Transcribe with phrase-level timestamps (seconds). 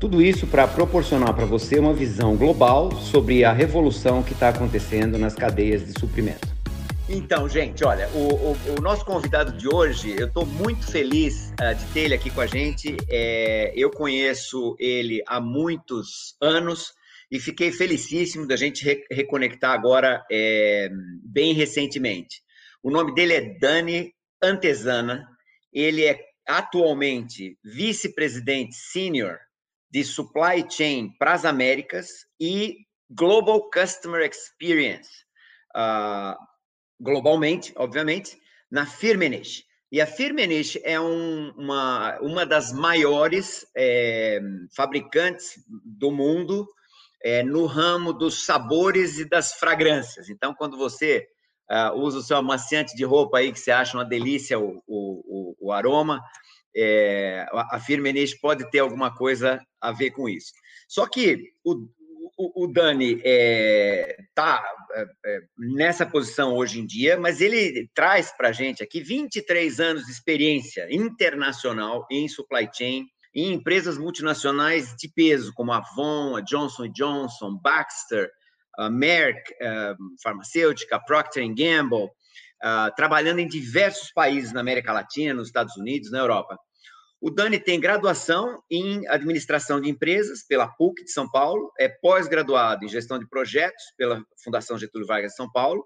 [0.00, 5.18] Tudo isso para proporcionar para você uma visão global sobre a revolução que está acontecendo
[5.18, 6.46] nas cadeias de suprimento.
[7.08, 11.74] Então, gente, olha, o, o, o nosso convidado de hoje, eu estou muito feliz uh,
[11.74, 12.96] de ter ele aqui com a gente.
[13.10, 16.92] É, eu conheço ele há muitos anos
[17.28, 20.90] e fiquei felicíssimo da gente re reconectar agora é,
[21.24, 22.40] bem recentemente.
[22.84, 25.26] O nome dele é Dani Antesana.
[25.72, 29.38] Ele é atualmente vice-presidente sênior
[29.90, 32.08] de supply chain para as Américas
[32.40, 32.76] e
[33.10, 35.08] global customer experience,
[35.74, 36.36] uh,
[37.00, 38.38] globalmente, obviamente,
[38.70, 39.64] na Firmenich.
[39.90, 44.38] E a Firmenich é um, uma, uma das maiores é,
[44.76, 46.68] fabricantes do mundo
[47.22, 50.28] é, no ramo dos sabores e das fragrâncias.
[50.28, 51.26] Então, quando você
[51.70, 55.56] uh, usa o seu amaciante de roupa aí, que você acha uma delícia o, o,
[55.58, 56.22] o aroma,
[56.80, 60.52] é, a Firmenich pode ter alguma coisa a ver com isso.
[60.86, 61.88] Só que o,
[62.36, 68.30] o, o Dani está é, é, é, nessa posição hoje em dia, mas ele traz
[68.30, 74.94] para a gente aqui 23 anos de experiência internacional em supply chain, em empresas multinacionais
[74.96, 78.30] de peso, como a Avon, a Johnson Johnson, Baxter,
[78.78, 85.34] a Merck, a farmacêutica, a Procter Gamble, uh, trabalhando em diversos países na América Latina,
[85.34, 86.56] nos Estados Unidos, na Europa.
[87.20, 92.84] O Dani tem graduação em administração de empresas pela PUC de São Paulo, é pós-graduado
[92.84, 95.84] em gestão de projetos pela Fundação Getúlio Vargas de São Paulo.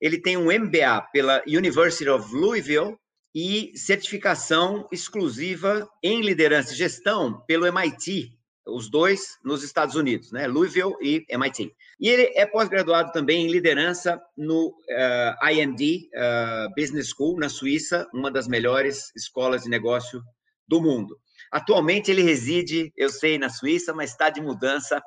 [0.00, 2.96] Ele tem um MBA pela University of Louisville
[3.34, 8.30] e certificação exclusiva em liderança e gestão pelo MIT,
[8.66, 10.46] os dois nos Estados Unidos, né?
[10.46, 11.70] Louisville e MIT.
[12.00, 17.38] E ele é pós-graduado também em liderança no uh, eh, IMD uh, eh, Business School,
[17.38, 20.22] na Suíça, uma das melhores escolas de negócio
[20.66, 21.18] do mundo.
[21.50, 25.02] Atualmente ele reside, eu sei, na Suíça, mas está de mudança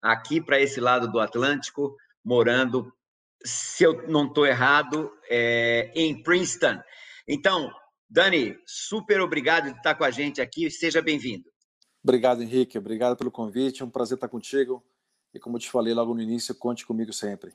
[0.00, 2.92] aqui para esse lado do Atlântico, morando,
[3.44, 6.80] se eu não estou errado, é, em Princeton.
[7.26, 7.70] Então,
[8.08, 11.44] Dani, super obrigado de estar com a gente aqui, seja bem-vindo.
[12.02, 14.84] Obrigado, Henrique, obrigado pelo convite, é um prazer estar contigo.
[15.34, 17.52] E como eu te falei logo no início, conte comigo sempre.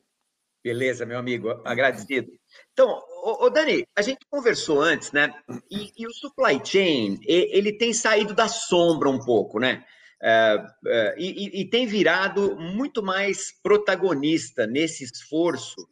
[0.64, 2.32] Beleza, meu amigo, agradecido.
[2.72, 5.34] Então, ô, Dani, a gente conversou antes, né?
[5.70, 9.84] E, e, o supply chain, ele tem saído da sombra um pouco, né?
[10.22, 15.86] É, é, e, e, tem virado muito mais protagonista nesse esforço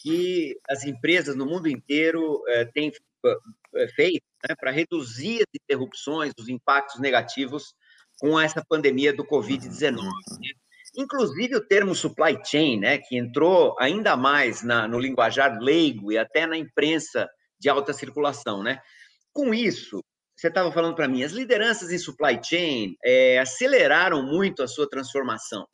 [0.00, 2.92] que as empresas no mundo inteiro é, têm
[3.96, 7.74] feito né, para reduzir as interrupções, os impactos negativos
[8.20, 9.96] com essa pandemia do Covid-19.
[9.96, 10.50] Né?
[10.96, 16.18] Inclusive o termo supply chain, né, que entrou ainda mais na, no linguajar leigo e
[16.18, 18.80] até na imprensa de alta circulação, né?
[19.32, 20.02] Com isso,
[20.36, 24.88] você estava falando para mim, as lideranças em supply chain é, aceleraram muito a sua
[24.88, 25.66] transformação,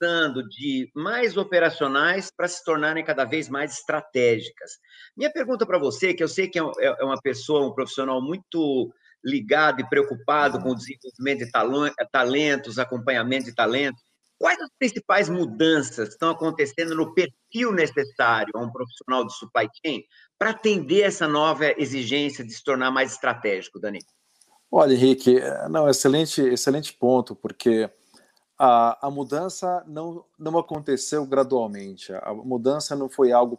[0.00, 4.72] passando de mais operacionais para se tornarem cada vez mais estratégicas.
[5.16, 8.22] Minha pergunta para você, que eu sei que é, é, é uma pessoa, um profissional
[8.22, 8.92] muito
[9.24, 14.02] ligado e preocupado com o desenvolvimento de talentos, acompanhamento de talentos,
[14.42, 20.02] Quais as principais mudanças estão acontecendo no perfil necessário a um profissional de supply chain
[20.36, 24.00] para atender essa nova exigência de se tornar mais estratégico, Dani?
[24.68, 25.38] Olha, Henrique,
[25.70, 27.88] não, excelente, excelente ponto, porque
[28.58, 33.56] a, a mudança não, não aconteceu gradualmente, a mudança não foi algo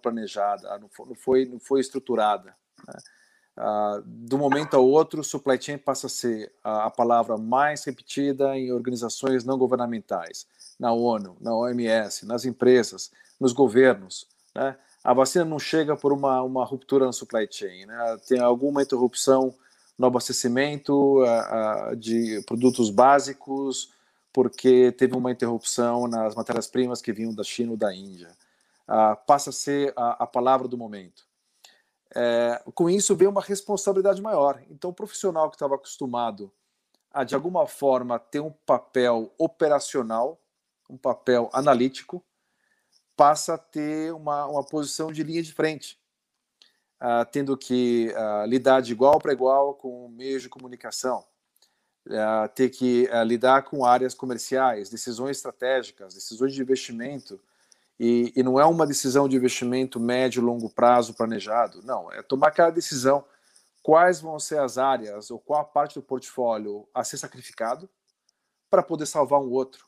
[0.90, 2.54] foi, não foi, não foi estruturada.
[2.86, 2.96] Né?
[3.56, 8.58] Uh, do momento ao outro, supply chain passa a ser a, a, palavra mais repetida
[8.58, 10.48] em organizações não governamentais
[10.80, 14.28] na ONU, na OMS, nas empresas, nos governos.
[14.56, 14.76] Né?
[15.04, 18.18] A vacina não chega por uma, uma ruptura na supply chain, né?
[18.28, 19.54] tem alguma interrupção
[20.00, 23.94] no abastecimento uh, uh, de produtos básicos,
[24.34, 28.30] porque teve uma interrupção nas matérias-primas que vinham da China ou da Índia.
[29.28, 31.24] Passa a ser a, a palavra do momento.
[32.16, 34.62] É, com isso vem uma responsabilidade maior.
[34.70, 36.52] Então, o profissional que estava acostumado
[37.12, 40.40] a, de alguma forma, ter um papel operacional
[40.90, 42.24] um papel analítico,
[43.16, 46.00] passa a ter uma, uma posição de linha de frente,
[47.02, 51.26] uh, tendo que uh, lidar de igual para igual com meios de comunicação,
[52.08, 57.40] uh, ter que lidar com áreas comerciais, decisões estratégicas, decisões de investimento,
[58.00, 62.22] e, e, não é uma decisão de investimento médio e longo prazo planejado, não, é
[62.22, 63.24] tomar aquela decisão
[63.84, 67.90] quais vão ser as áreas ou qual a parte do portfólio a ser sacrificado
[68.70, 69.86] para poder salvar um outro,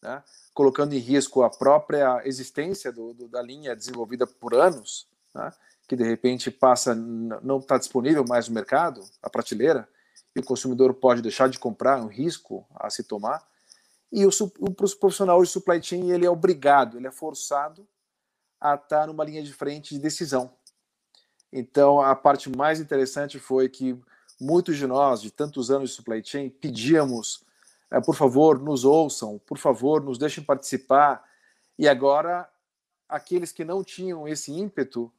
[0.00, 0.22] né?
[0.54, 5.52] colocando em risco a própria existência do, do, da linha desenvolvida por anos, né?
[5.86, 9.88] que de repente passa não está disponível mais no mercado, a prateleira,
[10.34, 13.42] e o consumidor pode deixar de comprar, é um risco a se tomar.
[14.10, 17.86] E o, o profissional de supply chain ele é obrigado, ele é forçado
[18.60, 20.52] a estar numa linha de frente de decisão.
[21.52, 23.98] Então, a parte mais interessante foi que
[24.40, 27.44] muitos de nós, de tantos anos de supply chain, pedíamos,
[27.90, 31.24] é, por favor, nos ouçam, por favor, nos deixem participar.
[31.78, 32.48] E agora,
[33.08, 35.12] aqueles que não tinham esse ímpeto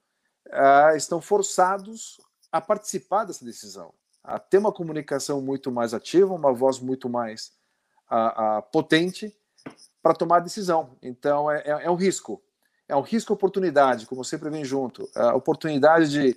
[0.48, 2.20] uh, estão forçados
[2.52, 3.94] a participar dessa decisão,
[4.24, 7.52] a ter uma comunicação muito mais ativa, uma voz muito mais
[8.12, 9.36] uh, uh, potente
[10.02, 10.98] para tomar a decisão.
[11.02, 12.42] Então, é, é, é um risco
[12.90, 15.08] é um risco-oportunidade, como sempre vem junto.
[15.14, 16.36] A oportunidade de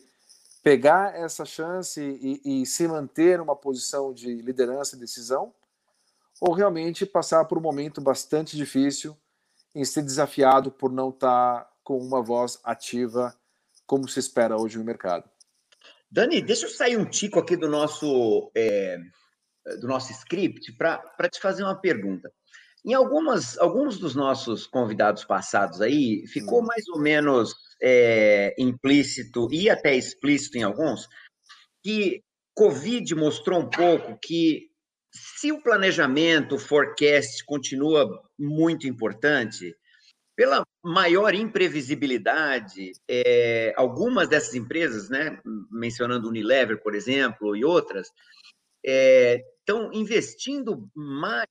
[0.62, 5.52] pegar essa chance e, e, se manter numa posição de liderança e decisão,
[6.40, 9.16] ou realmente passar por um momento bastante difícil
[9.74, 13.34] em ser desafiado por não estar com uma voz ativa
[13.86, 15.28] como se espera hoje no mercado.
[16.10, 18.98] Dani, deixa eu sair um tico aqui do nosso, é,
[19.80, 22.30] do nosso script para te fazer uma pergunta.
[22.84, 26.66] Em algumas, alguns dos nossos convidados passados aí, ficou hum.
[26.66, 31.06] mais ou menos é, implícito e até explícito em alguns,
[31.82, 32.22] que
[32.54, 34.68] Covid mostrou um pouco que
[35.14, 39.76] se o planejamento, o forecast continua muito importante,
[40.34, 45.38] pela maior imprevisibilidade, é, algumas dessas empresas, né,
[45.70, 48.08] mencionando Unilever, por exemplo, e outras,
[48.84, 51.46] estão é, investindo mais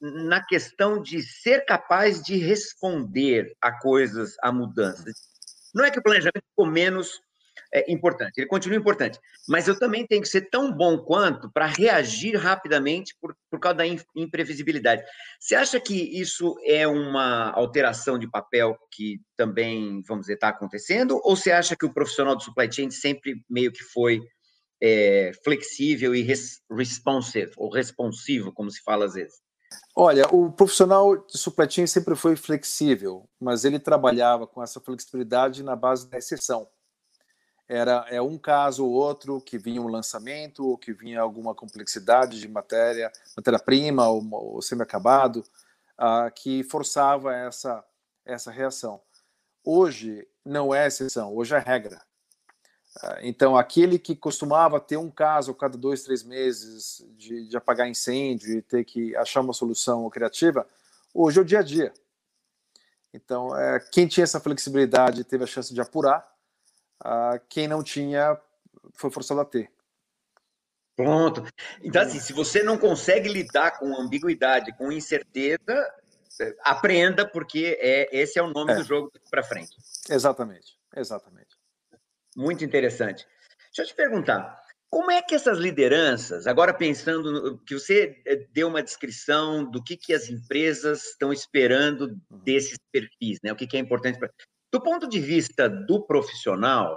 [0.00, 5.14] na questão de ser capaz de responder a coisas, a mudanças.
[5.74, 7.20] Não é que o planejamento ficou menos
[7.72, 11.66] é, importante, ele continua importante, mas eu também tenho que ser tão bom quanto para
[11.66, 13.84] reagir rapidamente por, por causa da
[14.16, 15.02] imprevisibilidade.
[15.38, 21.20] Você acha que isso é uma alteração de papel que também, vamos dizer, está acontecendo?
[21.22, 24.22] Ou você acha que o profissional do supply chain sempre meio que foi
[24.80, 29.40] é, flexível e res, responsive, ou responsivo, como se fala às vezes?
[29.94, 35.74] Olha, o profissional de supletinho sempre foi flexível, mas ele trabalhava com essa flexibilidade na
[35.74, 36.68] base da exceção.
[37.68, 42.40] Era é um caso ou outro que vinha um lançamento ou que vinha alguma complexidade
[42.40, 45.44] de matéria, matéria-prima ou, ou semi-acabado,
[46.00, 47.84] uh, que forçava essa
[48.24, 49.00] essa reação.
[49.64, 52.00] Hoje não é exceção, hoje é regra.
[53.02, 57.56] Ah, então, aquele que costumava ter um caso a cada dois, três meses de, de
[57.56, 60.66] apagar incêndio e ter que achar uma solução criativa,
[61.14, 61.92] hoje é o dia a dia.
[63.12, 66.26] Então, é, quem tinha essa flexibilidade teve a chance de apurar,
[67.02, 68.38] uh, quem não tinha
[68.94, 69.70] foi forçado a ter.
[70.96, 71.44] Pronto.
[71.80, 75.94] Então, assim, se você não consegue lidar com ambiguidade, com incerteza,
[76.62, 78.76] aprenda, porque é, esse é o nome é.
[78.76, 79.76] do jogo para frente.
[80.10, 81.47] Exatamente, exatamente.
[82.38, 83.26] Muito interessante.
[83.74, 88.46] Deixa eu te perguntar, como é que essas lideranças, agora pensando no, que você eh,
[88.52, 92.38] deu uma descrição do que, que as empresas estão esperando uhum.
[92.44, 93.52] desses perfis, né?
[93.52, 94.30] O que, que é importante para.
[94.72, 96.94] Do ponto de vista do profissional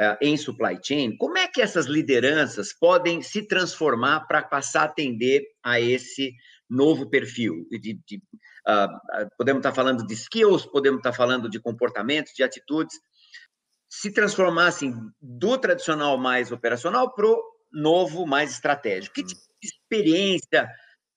[0.00, 4.84] uh, em supply chain, como é que essas lideranças podem se transformar para passar a
[4.84, 6.32] atender a esse
[6.70, 7.66] novo perfil?
[7.70, 8.22] De, de
[8.66, 12.96] uh, podemos estar falando de skills, podemos estar falando de comportamentos, de atitudes
[13.88, 17.42] se transformassem do tradicional mais operacional para o
[17.72, 19.14] novo mais estratégico.
[19.14, 20.68] Que tipo de experiência,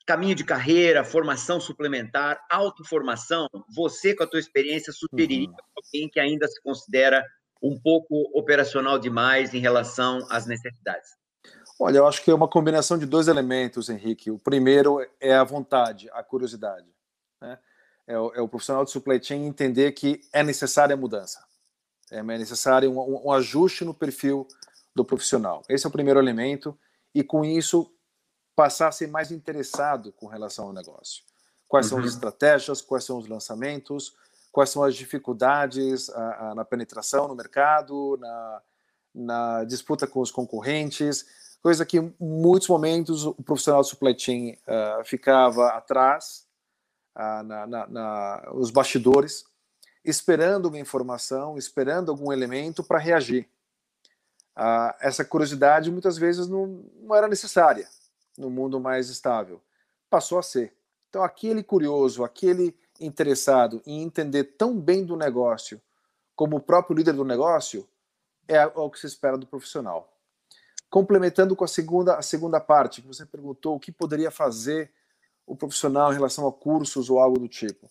[0.08, 5.56] caminho de carreira, formação suplementar, autoformação, você com a tua experiência sugeriria uhum.
[5.76, 7.26] alguém que ainda se considera
[7.62, 11.12] um pouco operacional demais em relação às necessidades?
[11.80, 14.32] Olha, eu acho que é uma combinação de dois elementos, Henrique.
[14.32, 16.88] O primeiro é a vontade, a curiosidade.
[17.42, 17.58] Né?
[18.08, 21.44] É, o, é o profissional de supply chain entender que é necessária a mudança.
[22.12, 24.48] É necessário um, um ajuste no perfil
[24.94, 25.64] do profissional.
[25.70, 26.78] Esse é o primeiro elemento,
[27.16, 27.92] e com isso
[28.56, 31.24] passar a ser mais interessado com relação ao negócio.
[31.68, 31.90] Quais uhum.
[31.90, 32.12] são as uhum.
[32.12, 34.14] estratégias, quais são os lançamentos,
[34.52, 38.62] quais são as dificuldades a, a, na penetração no mercado, na,
[39.16, 41.26] na, disputa com os concorrentes,
[41.62, 46.46] coisa que em muitos momentos o profissional de supply chain uh, ficava atrás,
[47.16, 49.46] uh, na, na, na, os bastidores,
[50.04, 53.48] esperando uma informação, esperando algum elemento para reagir.
[54.56, 57.88] Ah, essa curiosidade muitas vezes não, não, era necessária.
[58.38, 59.62] no mundo mais estável?
[60.10, 60.76] Passou a ser.
[61.10, 65.82] Então, aquele curioso, aquele interessado em entender tão bem do negócio
[66.36, 67.88] como o próprio líder do negócio,
[68.48, 70.12] é o que se espera do profissional.
[70.90, 74.92] Complementando com a segunda, a segunda parte, que você perguntou o que poderia fazer
[75.46, 77.88] o profissional em relação a cursos ou algo do tipo.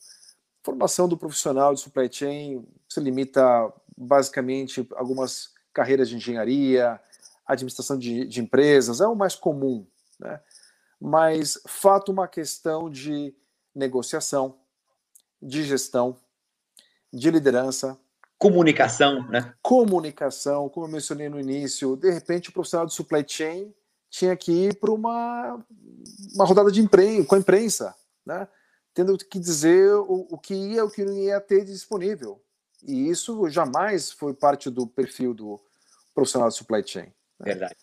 [0.62, 7.00] Formação do profissional de supply chain se limita basicamente a algumas carreiras de engenharia,
[7.46, 9.86] administração de, de empresas, é o mais comum,
[10.18, 10.40] né?
[11.00, 13.34] Mas fato uma questão de
[13.74, 14.58] negociação,
[15.40, 16.16] de gestão,
[17.12, 17.98] de liderança,
[18.38, 19.54] comunicação, né?
[19.62, 23.74] Comunicação, como eu mencionei no início, de repente o profissional de supply chain
[24.08, 25.64] tinha que ir para uma,
[26.34, 28.48] uma rodada de imprensa, com a imprensa, né?
[28.94, 32.42] Tendo que dizer o, o que ia o que não ia ter disponível.
[32.82, 35.60] E isso jamais foi parte do perfil do
[36.14, 37.06] profissional de supply chain.
[37.38, 37.44] Né?
[37.44, 37.76] Verdade.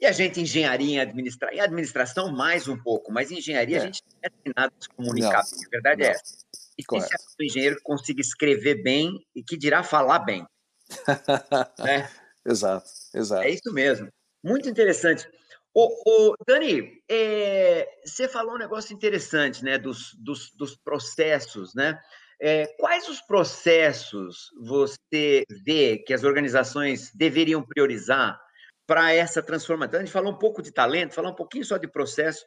[0.00, 1.54] E a gente, engenharia em, administra...
[1.54, 3.80] em administração, mais um pouco, mas em engenharia é.
[3.80, 5.42] a gente não é treinado a se comunicar.
[5.42, 6.12] Não, a verdade é não.
[6.12, 6.36] é essa.
[6.78, 10.46] E tem que um engenheiro que consiga escrever bem e que dirá falar bem.
[11.78, 12.10] né?
[12.46, 13.42] Exato, exato.
[13.42, 14.08] É isso mesmo.
[14.42, 15.28] Muito interessante.
[15.72, 22.00] Ô, ô, Dani, é, você falou um negócio interessante, né, dos, dos, dos processos, né?
[22.42, 28.40] É, quais os processos você vê que as organizações deveriam priorizar
[28.86, 30.00] para essa transformação?
[30.00, 32.44] A gente falou um pouco de talento, falou um pouquinho só de processo.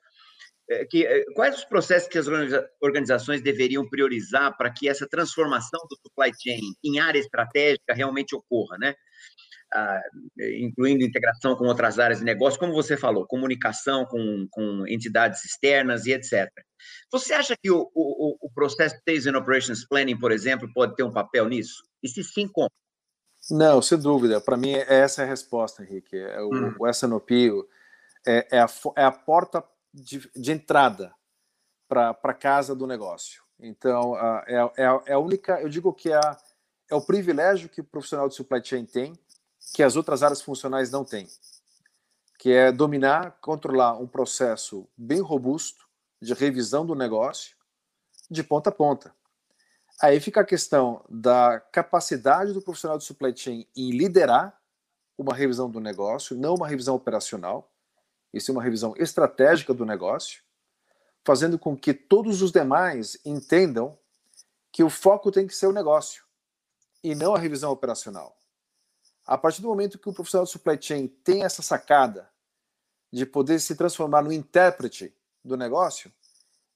[0.70, 2.26] É, que, é, quais os processos que as
[2.82, 8.78] organizações deveriam priorizar para que essa transformação do supply chain em área estratégica realmente ocorra,
[8.78, 8.96] né?
[10.58, 16.06] Incluindo integração com outras áreas de negócio, como você falou, comunicação com, com entidades externas
[16.06, 16.50] e etc.
[17.12, 21.04] Você acha que o, o, o processo Sales and Operations Planning, por exemplo, pode ter
[21.04, 21.84] um papel nisso?
[22.02, 22.70] E se sim, como?
[23.52, 24.40] Não, sem dúvida.
[24.40, 26.16] Para mim, é essa é a resposta, Henrique.
[26.16, 26.76] É o, hum.
[26.80, 27.32] o SNOP
[28.26, 29.64] é, é, a, é a porta
[29.94, 31.14] de, de entrada
[31.88, 33.44] para a casa do negócio.
[33.60, 36.38] Então, é, é, é, a única, eu digo que é, a,
[36.90, 39.14] é o privilégio que o profissional de supply chain tem
[39.74, 41.28] que as outras áreas funcionais não têm,
[42.40, 45.86] que é dominar, controlar um processo bem robusto
[46.22, 47.56] de revisão do negócio
[48.30, 49.14] de ponta a ponta.
[50.02, 54.60] Aí fica a questão da capacidade do profissional de supply chain em liderar
[55.18, 57.72] uma revisão do negócio, não uma revisão operacional,
[58.34, 60.42] e sim uma revisão estratégica do negócio,
[61.24, 63.98] fazendo com que todos os demais entendam
[64.72, 66.24] que o foco tem que ser o negócio
[67.04, 68.36] e não a revisão operacional.
[69.26, 72.30] A partir do momento que o profissional de supply chain tem essa sacada
[73.12, 75.14] de poder se transformar no intérprete
[75.44, 76.12] do negócio,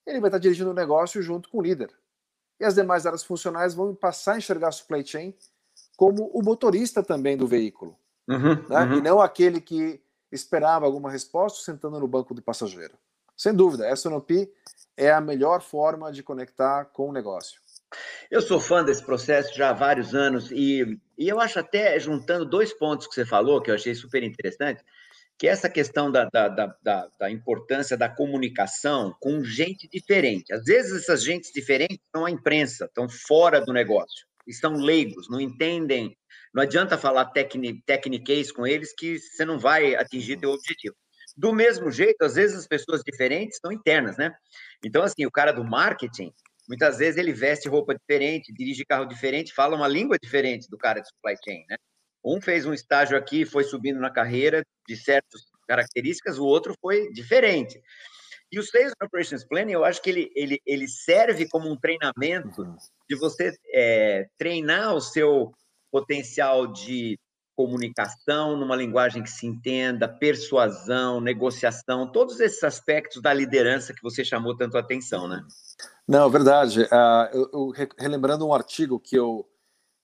[0.06, 1.92] ele vai estar dirigindo o negócio junto com o líder.
[2.60, 5.36] E as demais áreas funcionais vão passar a enxergar a supply chain
[5.96, 7.98] como o motorista também do veículo.
[8.28, 8.84] Uhum, né?
[8.84, 8.98] uhum.
[8.98, 10.02] E não aquele que
[10.32, 12.94] esperava alguma resposta sentando no banco do passageiro.
[13.36, 14.52] Sem dúvida, a SNOP
[14.96, 17.62] é a melhor forma de conectar com o negócio.
[18.30, 22.46] Eu sou fã desse processo já há vários anos e, e eu acho até, juntando
[22.46, 24.84] dois pontos que você falou, que eu achei super interessante,
[25.38, 30.52] que é essa questão da, da, da, da, importância da comunicação com gente diferente.
[30.52, 35.40] Às vezes essas gentes diferentes são a imprensa, estão fora do negócio, estão leigos, não
[35.40, 36.18] entendem,
[36.54, 40.96] não adianta falar tecniquez com eles que você não vai atingir teu objetivo.
[41.36, 44.34] Do mesmo jeito, às vezes as pessoas diferentes estão internas, né?
[44.84, 46.34] Então, assim, o cara do marketing,
[46.68, 51.00] Muitas vezes ele veste roupa diferente, dirige carro diferente, fala uma língua diferente do cara
[51.00, 51.78] de supply chain, né?
[52.24, 57.12] Um fez um estágio aqui, foi subindo na carreira de certas características, o outro foi
[57.12, 57.82] diferente.
[58.52, 62.66] E o Sales Operations Planning, eu acho que ele, ele, ele serve como um treinamento
[63.10, 65.52] de você é, treinar o seu
[65.92, 67.18] potencial de
[67.56, 74.24] comunicação numa linguagem que se entenda, persuasão, negociação, todos esses aspectos da liderança que você
[74.24, 75.44] chamou tanto atenção, né?
[76.08, 76.84] Não, verdade.
[76.84, 79.46] Uh, eu, eu, relembrando um artigo que eu,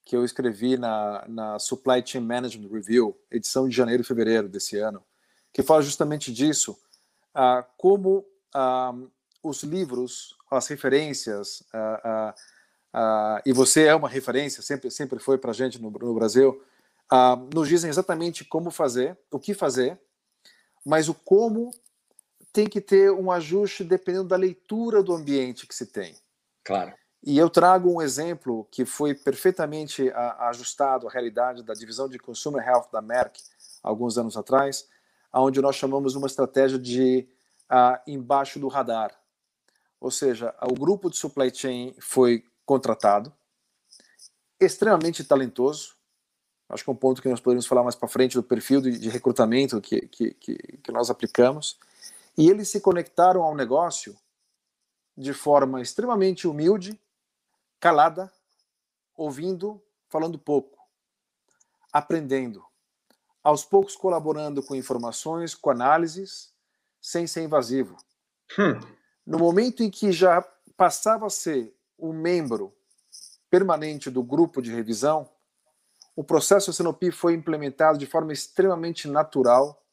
[0.04, 4.78] que eu escrevi na, na Supply Chain Management Review, edição de janeiro e fevereiro desse
[4.78, 5.02] ano,
[5.54, 6.78] que fala justamente disso,
[7.34, 9.10] uh, como uh,
[9.42, 11.64] os livros, as referências,
[13.44, 16.64] e você é uma referência, sempre, sempre foi para a gente no, no Brasil,
[17.54, 20.00] nos dizem exatamente como fazer, o que fazer,
[20.86, 21.72] mas o como
[22.54, 26.16] tem que ter um ajuste dependendo da leitura do ambiente que se tem.
[26.64, 26.94] Claro.
[27.26, 32.66] E eu trago um exemplo que foi perfeitamente ajustado à realidade da divisão de Consumer
[32.66, 33.42] Health da Merck
[33.82, 34.88] alguns anos atrás,
[35.34, 37.28] onde nós chamamos uma estratégia de
[38.06, 39.18] embaixo do radar.
[40.00, 43.34] Ou seja, o grupo de supply chain foi contratado,
[44.60, 45.96] extremamente talentoso.
[46.70, 48.98] Acho que é um ponto que nós poderíamos falar mais para frente do perfil de,
[48.98, 51.78] de recrutamento que, que, que, que nós aplicamos
[52.38, 54.18] E eles se conectaram ao negócio
[55.16, 57.00] de forma extremamente humilde,
[57.80, 58.32] calada,
[59.16, 60.78] ouvindo, falando pouco,
[61.92, 62.66] aprendendo,
[63.44, 66.54] aos poucos colaborando com informações, com análises,
[67.02, 67.98] sem ser invasivo.
[68.58, 68.80] Hum.
[69.26, 70.42] No momento em que já
[70.76, 72.74] passava a ser um membro
[73.50, 75.30] permanente do grupo de revisão,
[76.16, 79.84] o processo Sinopi foi implementado de forma extremamente natural,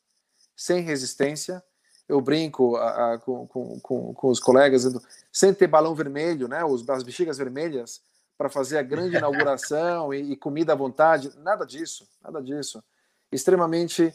[0.54, 1.62] sem resistência.
[2.10, 4.82] Eu brinco a, a, com, com, com, os colegas,
[5.30, 8.02] sem ter balão vermelho, né, os, as bexigas vermelhas,
[8.36, 11.30] para fazer a grande inauguração e, e comida à vontade.
[11.38, 12.82] Nada disso, nada disso.
[13.30, 14.12] Extremamente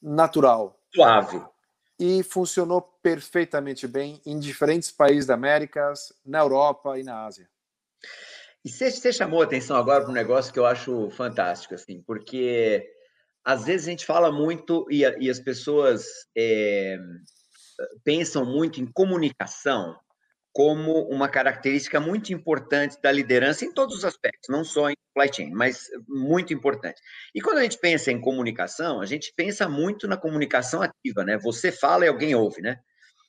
[0.00, 0.80] natural.
[0.94, 1.44] Suave.
[2.00, 5.92] E funcionou perfeitamente bem em diferentes países da América,
[6.24, 7.46] na Europa e na Ásia.
[8.64, 12.88] E você chamou atenção agora para um negócio que eu acho fantástico, assim, porque
[13.48, 16.04] às vezes a gente fala muito e, e as pessoas
[16.36, 16.98] é,
[18.04, 19.96] pensam muito em comunicação
[20.52, 25.34] como uma característica muito importante da liderança em todos os aspectos, não só em supply
[25.34, 27.00] chain, mas muito importante.
[27.34, 31.38] E quando a gente pensa em comunicação, a gente pensa muito na comunicação ativa, né?
[31.38, 32.78] Você fala e alguém ouve, né?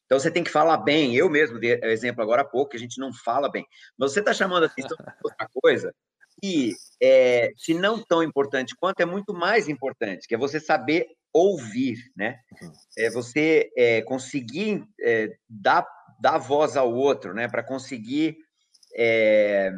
[0.05, 1.15] Então você tem que falar bem.
[1.15, 3.65] Eu mesmo dei exemplo agora há pouco a gente não fala bem.
[3.97, 5.93] Mas você está chamando a atenção para outra coisa
[6.41, 11.07] que, é, se não tão importante quanto, é muito mais importante, que é você saber
[11.33, 12.39] ouvir, né?
[12.61, 12.71] Uhum.
[12.97, 15.87] É você é, conseguir é, dar,
[16.19, 17.47] dar voz ao outro, né?
[17.47, 18.37] Para conseguir
[18.95, 19.71] é,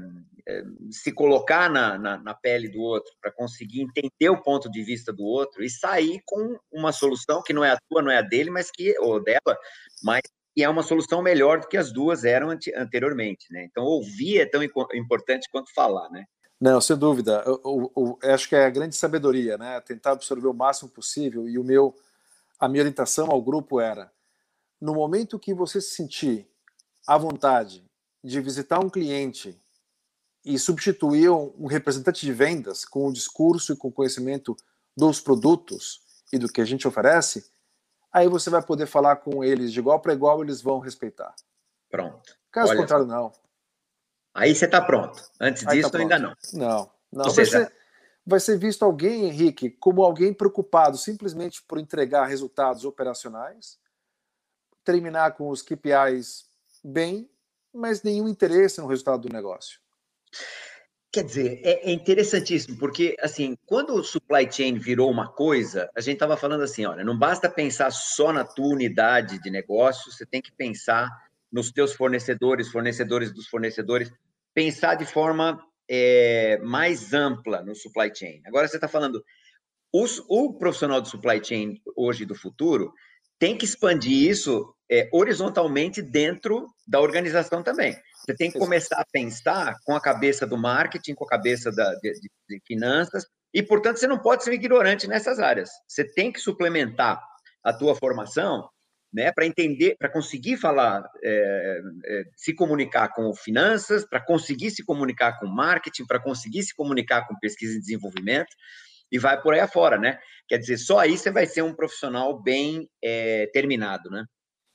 [0.48, 4.82] é, se colocar na, na, na, pele do outro, para conseguir entender o ponto de
[4.84, 8.18] vista do outro e sair com uma solução que não é a tua, não é
[8.18, 9.58] a dele, mas que ou dela,
[10.04, 10.22] mas
[10.56, 13.64] que é uma solução melhor do que as duas eram anteriormente, né?
[13.64, 16.26] Então ouvir é tão importante quanto falar, né?
[16.62, 17.42] Não, sem dúvida.
[17.44, 19.82] Eu, eu, eu, acho que é a grande sabedoria, né?
[19.82, 21.50] Tentar absorver o máximo possível.
[21.50, 21.96] E o meu,
[22.60, 24.12] a minha orientação ao grupo era:
[24.80, 26.48] no momento que você se sentir
[27.08, 27.84] à vontade
[28.24, 29.60] de visitar um cliente
[30.46, 34.56] e substituir um representante de vendas com o discurso e com o conhecimento
[34.96, 37.52] dos produtos e do que a gente oferece,
[38.14, 41.34] aí você vai poder falar com eles de igual para igual, eles vão respeitar.
[41.90, 42.38] Pronto.
[42.52, 43.32] Caso Olha, contrário, não.
[44.34, 45.22] Aí você está pronto.
[45.40, 46.36] Antes aí disso, tá ainda não.
[46.54, 47.26] Não, não.
[47.26, 47.66] Ou vai, seja...
[47.66, 47.74] ser,
[48.26, 53.78] vai ser visto alguém, Henrique, como alguém preocupado simplesmente por entregar resultados operacionais,
[54.84, 56.50] terminar com os KPIs
[56.84, 57.30] bem,
[57.74, 59.80] mas nenhum interesse no resultado do negócio.
[61.12, 66.00] Quer dizer, é, é, interessantíssimo, porque, assim, quando o supply chain virou uma coisa, a
[66.00, 70.26] gente estava falando assim, olha, não basta pensar só na tua unidade de negócio, você
[70.26, 71.10] tem que pensar
[71.52, 74.12] nos teus fornecedores, fornecedores dos fornecedores,
[74.54, 75.60] pensar de forma
[75.90, 78.42] é, mais ampla no supply chain.
[78.46, 79.24] Agora você está falando,
[79.94, 82.94] os, o profissional do supply chain hoje do futuro
[83.38, 87.98] tem que expandir isso é, horizontalmente dentro da organização também.
[88.18, 91.94] Você tem que começar a pensar com a cabeça do marketing, com a cabeça da,
[91.96, 92.14] de,
[92.48, 95.70] de finanças, e, portanto, você não pode ser ignorante nessas áreas.
[95.88, 97.22] Você tem que suplementar
[97.64, 98.70] a tua formação
[99.14, 104.86] né, para entender, para conseguir falar, é, é, se comunicar com finanças, para conseguir se
[104.86, 108.56] comunicar com marketing, para conseguir se comunicar com pesquisa e desenvolvimento,
[109.12, 110.18] e vai por aí afora, né?
[110.48, 114.26] Quer dizer, só aí você vai ser um profissional bem é, terminado, né?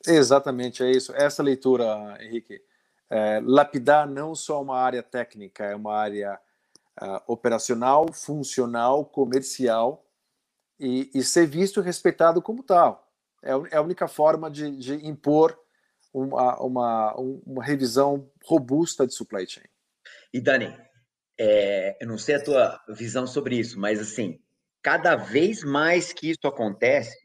[0.06, 1.14] Exatamente, é isso.
[1.14, 2.60] Essa leitura, Henrique,
[3.08, 6.38] é, lapidar não só uma área técnica, é uma área
[7.02, 10.04] uh, operacional, funcional, comercial
[10.78, 13.05] e, e, ser visto e respeitado como tal.
[13.46, 15.58] É, é a única forma de, de impor
[16.12, 19.66] uma, uma, uma, revisão robusta de supply chain.
[20.32, 20.74] E Dani,
[21.38, 24.40] é, eu não sei a tua visão sobre isso, mas assim,
[24.82, 27.16] cada vez mais que isso acontece,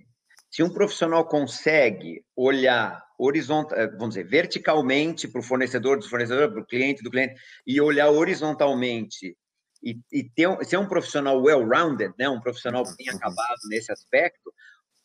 [0.49, 6.51] se um profissional consegue olhar horizontal, eh, vamos dizer, verticalmente para o fornecedor do fornecedor,
[6.51, 9.37] para o cliente do cliente, e olhar horizontalmente
[9.81, 13.15] e, e ter, ser um profissional well-rounded, né, um profissional bem uhum.
[13.15, 14.51] acabado nesse aspecto,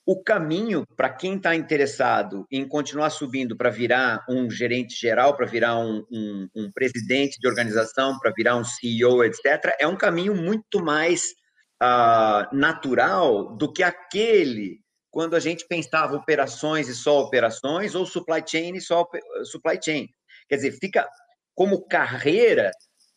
[0.07, 5.47] o caminho para quem está interessado em continuar subindo para virar um gerente geral, para
[5.47, 10.33] virar um, um, um, presidente de organização, para virar um CEO, etc., é um caminho
[10.33, 11.25] muito mais
[11.83, 18.45] uh, natural do que aquele quando a gente pensava operações e só operações, ou supply
[18.47, 19.09] chain e só
[19.45, 20.07] supply chain.
[20.47, 21.09] Quer dizer, fica
[21.55, 22.71] como carreira,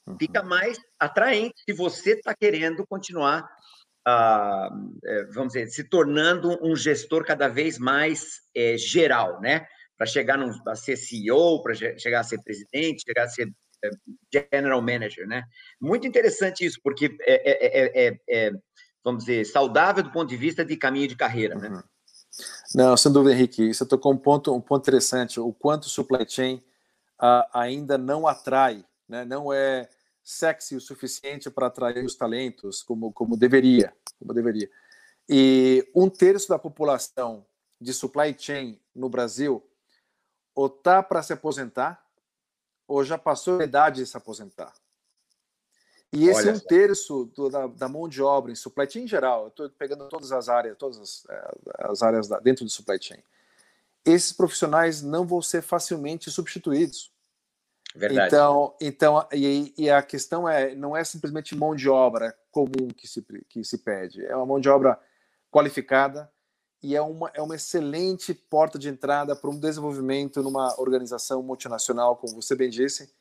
[0.07, 0.15] uhum.
[0.17, 3.45] fica mais atraente se você está querendo continuar,
[4.07, 9.67] é, vamos dizer, se tornando um gestor cada vez mais é, geral, né?
[9.97, 13.51] Para chegar num, a ser CEO, para chegar a ser presidente, chegar a ser
[13.83, 13.89] é,
[14.33, 15.43] general manager, né?
[15.79, 18.51] Muito interessante isso, porque é, é, é
[19.03, 21.69] vamos dizer, saudável do ponto de vista de caminho de carreira, né?
[21.69, 21.83] Uhum.
[22.75, 23.73] Não, sem dúvida, Henrique.
[23.73, 25.39] Você tocou um ponto, um ponto interessante.
[25.39, 26.63] O quanto o supply chain
[27.21, 29.25] uh, ainda não atrai, né?
[29.25, 29.89] não é
[30.29, 34.69] sexy o suficiente para atrair os talentos como, como deveria, como deveria.
[35.27, 37.43] E um terço da população
[37.81, 39.67] de supply chain no Brasil
[40.53, 42.05] ou está para se aposentar
[42.87, 44.71] ou já passou a idade de se aposentar.
[46.13, 49.07] E esse Olha, um terço do, da, da, mão de obra em supply chain em
[49.07, 52.69] geral, eu estou pegando todas as áreas, todas as, é, as áreas da, dentro do
[52.69, 53.21] supply chain.
[54.05, 57.11] Esses profissionais não vão ser facilmente substituídos.
[57.95, 58.27] Verdade.
[58.27, 63.07] Então, então e, e, a questão é, não é simplesmente mão de obra comum que
[63.07, 64.99] se, que se pede, é uma mão de obra
[65.51, 66.31] qualificada
[66.81, 72.15] e é uma, é uma excelente porta de entrada para um desenvolvimento numa organização multinacional,
[72.15, 73.11] como você bem disse,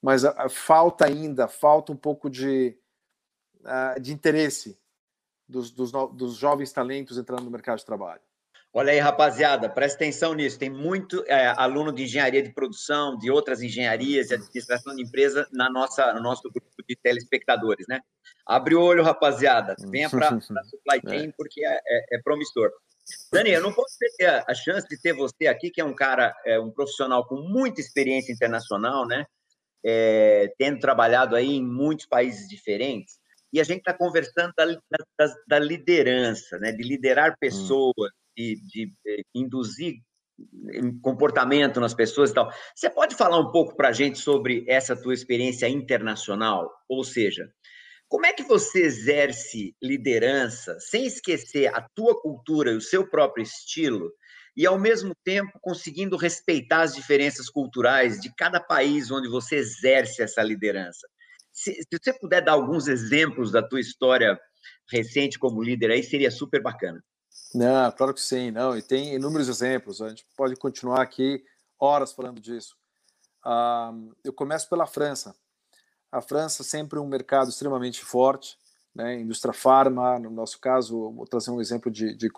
[0.00, 2.78] mas a, a, falta ainda, falta um pouco de,
[3.60, 4.78] uh, de interesse
[5.48, 8.22] dos, dos, dos jovens talentos entrando no mercado de trabalho.
[8.76, 10.58] Olha aí, rapaziada, presta atenção nisso.
[10.58, 15.46] Tem muito é, aluno de engenharia de produção, de outras engenharias e administração de empresa
[15.52, 18.00] na nossa, no nosso grupo de telespectadores, né?
[18.44, 19.76] Abre o olho, rapaziada.
[19.78, 21.08] Venha para a supply é.
[21.08, 22.68] chain, porque é, é, é, promissor.
[23.32, 26.34] Dani, eu não posso ter a chance de ter você aqui, que é um cara,
[26.44, 29.24] é, um profissional com muita experiência internacional, né?
[29.84, 33.20] É, tendo trabalhado aí em muitos países diferentes.
[33.52, 36.72] E a gente está conversando da, da, da, liderança, né?
[36.72, 38.04] De liderar hum.
[38.36, 39.94] De, de eh, induzir
[41.00, 42.50] comportamento nas pessoas e tal.
[42.74, 46.72] Você pode falar um pouco para a gente sobre essa tua experiência internacional?
[46.88, 47.48] Ou seja,
[48.08, 53.42] como é que você exerce liderança sem esquecer a tua cultura e o seu próprio
[53.42, 54.10] estilo
[54.56, 60.22] e, ao mesmo tempo, conseguindo respeitar as diferenças culturais de cada país onde você exerce
[60.22, 61.08] essa liderança?
[61.52, 64.38] Se, se você puder dar alguns exemplos da tua história
[64.90, 67.02] recente como líder aí, seria super bacana.
[67.54, 71.44] Não, claro que sim, não, e tem inúmeros exemplos, a gente pode continuar aqui
[71.78, 72.76] horas falando disso.
[73.46, 75.36] Uh, eu começo pela França.
[76.10, 78.58] A França sempre um mercado extremamente forte,
[78.92, 82.28] né, indústria farma, no nosso caso, vou trazer um exemplo de, de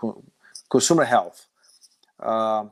[0.69, 1.47] consumer health.
[2.21, 2.71] Uh,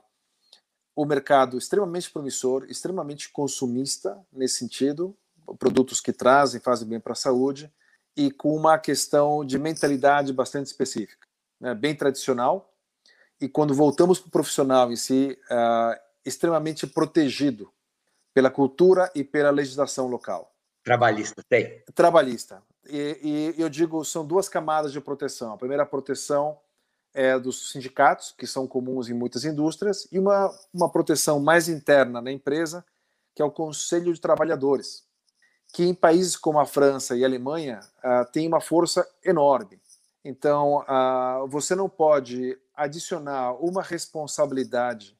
[0.94, 5.16] o mercado extremamente promissor, extremamente consumista nesse sentido,
[5.58, 7.72] produtos que trazem, fazem bem para a saúde,
[8.14, 11.26] e com uma questão de mentalidade bastante específica
[11.60, 12.72] né, bem tradicional,
[13.40, 17.70] e quando voltamos para o profissional em si, uh, extremamente protegido
[18.32, 20.52] pela cultura e pela legislação local.
[20.82, 21.82] Trabalhista, tem.
[21.94, 22.62] Trabalhista.
[22.86, 25.52] E, e, eu digo, são duas camadas de proteção.
[25.52, 26.58] A primeira proteção
[27.14, 32.20] é dos sindicatos, que são comuns em muitas indústrias, e uma, uma proteção mais interna
[32.20, 32.84] na empresa,
[33.34, 35.04] que é o Conselho de Trabalhadores,
[35.72, 39.80] que em países como a França e a Alemanha uh, tem uma força enorme.
[40.24, 45.16] Então, uh, você não pode adicionar uma responsabilidade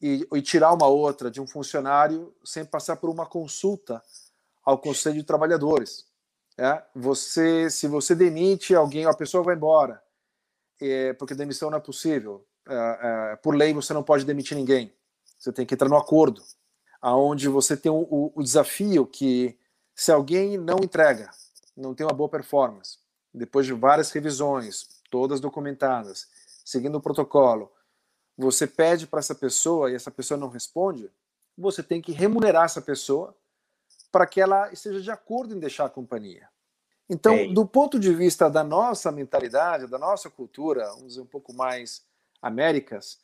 [0.00, 4.02] e, e, tirar uma outra de um funcionário sem passar por uma consulta
[4.64, 6.06] ao Conselho de Trabalhadores.
[6.56, 6.82] É?
[6.94, 10.02] Você, se você demite alguém, a pessoa vai embora,
[10.80, 12.46] é, porque demissão não é possível.
[12.68, 14.92] É, é, por lei, você não pode demitir ninguém.
[15.38, 16.42] Você tem que entrar no acordo,
[17.00, 19.58] aonde você tem o, o, o desafio que
[19.94, 21.30] se alguém não entrega,
[21.76, 22.98] não tem uma boa performance,
[23.32, 26.28] depois de várias revisões, todas documentadas,
[26.64, 27.70] seguindo o protocolo,
[28.36, 31.10] você pede para essa pessoa e essa pessoa não responde,
[31.56, 33.34] você tem que remunerar essa pessoa
[34.10, 36.48] para que ela esteja de acordo em deixar a companhia.
[37.08, 37.52] Então, Ei.
[37.52, 42.02] do ponto de vista da nossa mentalidade, da nossa cultura, vamos dizer um pouco mais
[42.40, 43.18] Américas,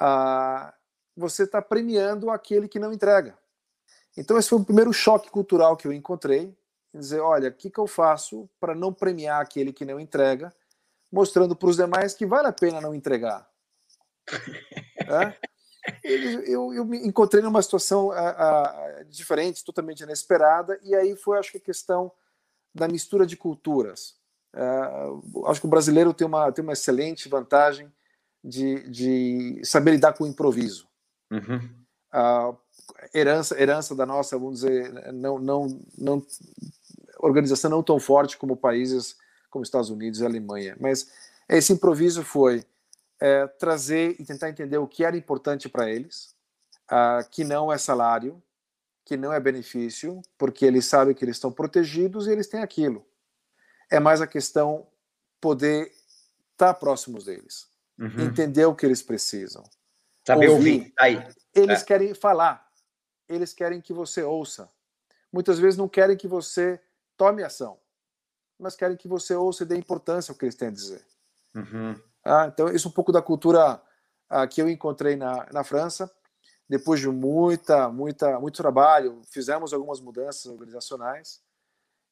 [0.00, 0.72] uh,
[1.16, 3.36] você está premiando aquele que não entrega.
[4.16, 6.56] Então, esse foi o primeiro choque cultural que eu encontrei
[6.98, 10.54] dizer, olha, o que, que eu faço para não premiar aquele que não entrega,
[11.10, 13.48] mostrando para os demais que vale a pena não entregar.
[14.98, 15.34] é?
[16.02, 21.52] eu, eu, me encontrei numa situação a, a, diferente, totalmente inesperada, e aí foi, acho
[21.52, 22.10] que, a questão
[22.74, 24.16] da mistura de culturas.
[24.54, 27.92] Uh, acho que o brasileiro tem uma, tem uma excelente vantagem
[28.42, 30.88] de, de saber lidar com o improviso.
[31.30, 31.58] Uhum.
[32.12, 32.56] Uh,
[33.12, 36.26] herança, herança da nossa, vamos dizer, não, não, não
[37.26, 39.16] organização não tão forte como países
[39.50, 40.76] como Estados Unidos e Alemanha.
[40.80, 41.10] Mas
[41.48, 42.64] esse improviso foi
[43.20, 46.34] é, trazer e tentar entender o que era importante para eles,
[46.90, 48.42] uh, que não é salário,
[49.04, 53.06] que não é benefício, porque eles sabem que eles estão protegidos e eles têm aquilo.
[53.90, 54.86] É mais a questão
[55.40, 55.92] poder
[56.52, 58.22] estar tá próximos deles, uhum.
[58.22, 59.62] entender o que eles precisam.
[60.26, 60.78] Saber ouvir.
[60.78, 60.92] ouvir.
[60.98, 61.24] Aí.
[61.54, 61.84] Eles é.
[61.84, 62.66] querem falar,
[63.28, 64.68] eles querem que você ouça.
[65.32, 66.80] Muitas vezes não querem que você
[67.16, 67.78] tome ação,
[68.58, 71.04] mas querem que você ouça e dê importância ao que eles têm a dizer.
[71.54, 72.00] Uhum.
[72.24, 73.80] Ah, então, isso é um pouco da cultura
[74.28, 76.10] ah, que eu encontrei na, na França.
[76.68, 81.42] Depois de muita, muita, muito trabalho, fizemos algumas mudanças organizacionais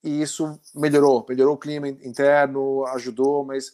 [0.05, 3.73] e isso melhorou, melhorou o clima interno, ajudou, mas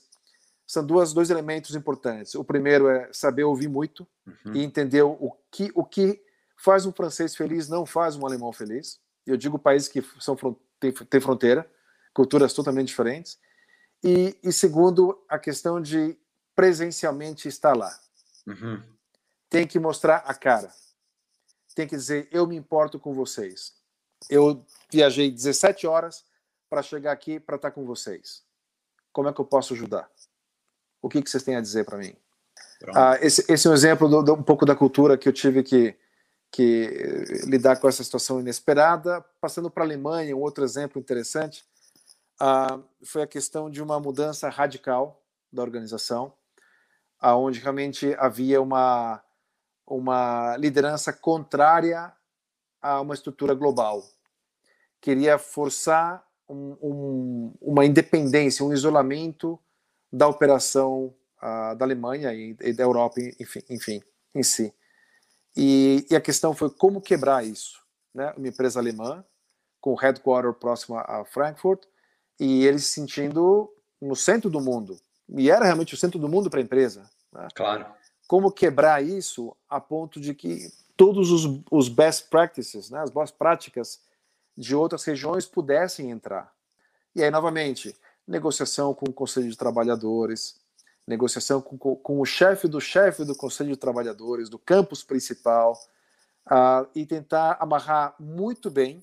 [0.67, 2.35] são duas, dois elementos importantes.
[2.35, 4.55] O primeiro é saber ouvir muito uhum.
[4.55, 6.23] e entender o que, o que
[6.57, 9.01] faz um francês feliz não faz um alemão feliz.
[9.27, 10.37] Eu digo países que são
[10.81, 11.71] têm, têm fronteira,
[12.13, 13.39] culturas totalmente diferentes.
[14.03, 16.17] E, e, segundo, a questão de
[16.55, 17.99] presencialmente estar lá.
[18.47, 18.83] Uhum.
[19.51, 20.73] Tem que mostrar a cara.
[21.75, 23.75] Tem que dizer, eu me importo com vocês.
[24.29, 26.25] Eu viajei 17 horas
[26.69, 28.43] para chegar aqui para estar com vocês.
[29.13, 30.11] Como é que eu posso ajudar?
[31.01, 32.15] O que, que vocês têm a dizer para mim?
[32.95, 35.63] Ah, esse, esse, é um exemplo do, do, um pouco da cultura que eu tive
[35.63, 35.97] que,
[36.51, 39.25] que lidar com essa situação inesperada.
[39.41, 41.65] Passando para a Alemanha, um outro exemplo interessante
[42.41, 46.33] ah, foi a questão de uma mudança radical da organização,
[47.19, 49.23] aonde realmente havia uma
[49.91, 52.13] uma liderança contrária
[52.81, 54.05] a uma estrutura global.
[55.01, 59.59] Queria forçar um, um, uma independência, um isolamento
[60.13, 64.03] da operação uh, da Alemanha e, e, da Europa, enfim, enfim
[64.35, 64.75] em si.
[65.57, 67.83] E, e, a questão foi como quebrar isso.
[68.15, 68.33] Né?
[68.37, 69.25] Uma empresa alemã,
[69.81, 71.85] com o headquarter próximo a Frankfurt,
[72.39, 74.99] e eles se sentindo no centro do mundo.
[75.37, 77.11] E era realmente o centro do mundo para a empresa.
[77.33, 77.49] Né?
[77.55, 77.87] Claro.
[78.27, 83.31] Como quebrar isso a ponto de que todos os, os best practices, né, as boas
[83.31, 84.01] práticas
[84.57, 86.53] de outras regiões pudessem entrar.
[87.15, 87.95] E aí, novamente,
[88.27, 90.61] negociação com o Conselho de Trabalhadores,
[91.09, 95.73] negociação com, com o chefe do chefe do Conselho de Trabalhadores, do campus principal,
[96.47, 99.03] uh, e tentar amarrar muito bem,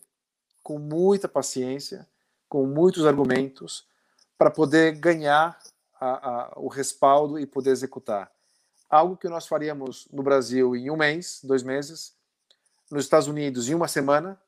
[0.62, 2.08] com muita paciência,
[2.48, 3.88] com muitos argumentos,
[4.38, 5.60] para poder ganhar
[6.00, 8.32] a, a, o respaldo e poder executar.
[8.90, 12.14] Algo que nós faríamos no Brasil em um mês, dois meses,
[12.92, 14.40] nos Estados Unidos em uma semana,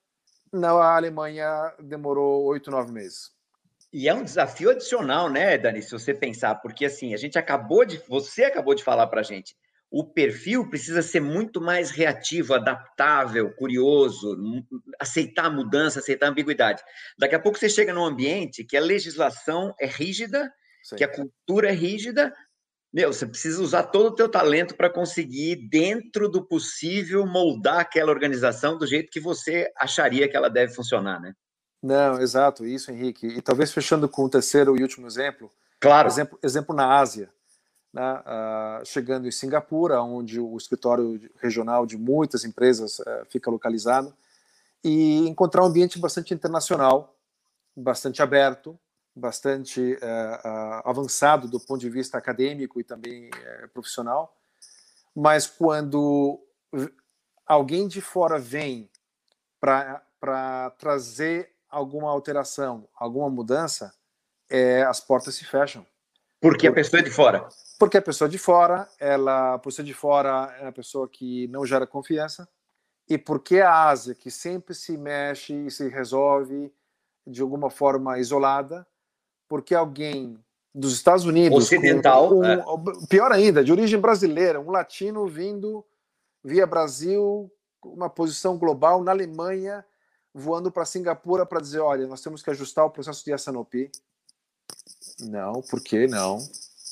[0.52, 3.32] na Alemanha demorou oito, nove meses.
[3.91, 7.86] E é um desafio adicional, né, Dani, se você pensar, porque assim, a gente acabou
[7.86, 9.56] de, você acabou de falar para a gente,
[9.89, 14.38] o perfil precisa ser muito mais reativo, adaptável, curioso,
[15.00, 16.84] aceitar a mudança, aceitar a ambiguidade.
[17.17, 20.52] Daqui a pouco você chega num ambiente que a legislação é rígida,
[20.84, 20.97] Sim.
[20.97, 22.34] que a cultura é rígida,
[22.93, 28.12] meu, você precisa usar todo o teu talento para conseguir, dentro do possível, moldar aquela
[28.12, 31.34] organização do jeito que você acharia que ela deve funcionar, né?
[31.88, 33.26] Não, exato, isso, Henrique.
[33.28, 35.50] E talvez fechando com o terceiro e último exemplo.
[35.80, 36.10] Claro.
[36.10, 37.30] Exemplo, exemplo na Ásia.
[37.93, 38.04] Né?
[38.19, 44.13] Uh, chegando em Singapura, onde o escritório regional de muitas empresas uh, fica localizado,
[44.84, 47.15] e encontrar um ambiente bastante internacional,
[47.73, 48.78] bastante aberto,
[49.15, 54.36] bastante uh, avançado do ponto de vista acadêmico e também eh, profissional.
[55.15, 56.39] Mas quando
[57.45, 58.89] alguém de fora vem
[59.60, 63.93] para trazer alguma alteração, alguma mudança,
[64.49, 65.86] é, as portas se fecham.
[66.39, 67.47] Porque a pessoa é de fora.
[67.80, 71.65] Porque a pessoa de fora, ela, por ser de fora, é uma pessoa que não
[71.65, 72.47] gera confiança.
[73.10, 76.71] E porque a Ásia, que sempre se mexe e se resolve
[77.25, 78.86] de alguma forma isolada,
[79.47, 80.38] porque alguém
[80.73, 82.63] dos Estados Unidos, ocidental, um, é.
[83.10, 85.84] pior ainda, de origem brasileira, um latino vindo
[86.43, 87.51] via Brasil,
[87.84, 89.84] uma posição global na Alemanha,
[90.38, 93.91] voando para Singapura para dizer, olha, nós temos que ajustar o processo de SNOP.
[95.19, 96.38] Não, por que não?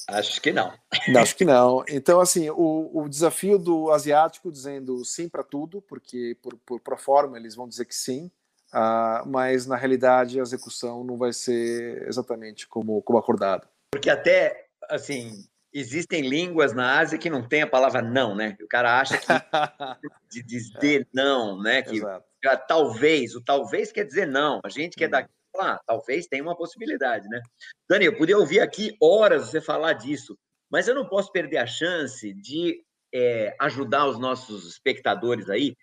[0.07, 0.73] Acho que não.
[1.17, 1.83] Acho que não.
[1.87, 6.97] Então, assim, o, o desafio do asiático dizendo sim para tudo, porque por, por pro
[6.97, 8.31] forma eles vão dizer que sim,
[8.73, 13.67] uh, mas na realidade a execução não vai ser exatamente como, como acordado.
[13.91, 18.57] Porque até, assim, existem línguas na Ásia que não tem a palavra não, né?
[18.61, 19.27] O cara acha que
[20.31, 21.81] de dizer não, né?
[21.81, 22.25] Que Exato.
[22.57, 24.59] Talvez, o talvez quer dizer não.
[24.65, 25.29] A gente quer é daqui
[25.59, 27.41] ah, talvez tenha uma possibilidade, né?
[27.89, 30.37] Dani, eu poderia ouvir aqui horas você falar disso,
[30.69, 35.75] mas eu não posso perder a chance de é, ajudar os nossos espectadores aí,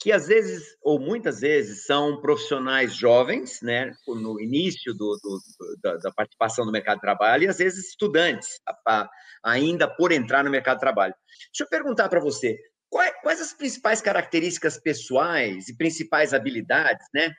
[0.00, 5.40] que às vezes, ou muitas vezes, são profissionais jovens, né, no início do, do,
[5.82, 9.10] da, da, participação no mercado de trabalho, e às vezes estudantes, a, a,
[9.44, 11.14] ainda por entrar no mercado de trabalho.
[11.52, 12.58] Deixa eu perguntar para você,
[12.90, 17.32] quais, quais as principais características pessoais e principais habilidades, né,